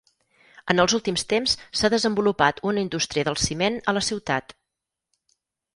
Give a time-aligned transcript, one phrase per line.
[0.73, 4.59] En els últims temps s'ha desenvolupat una indústria del ciment a la ciutat.